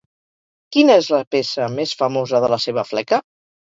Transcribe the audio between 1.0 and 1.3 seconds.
és la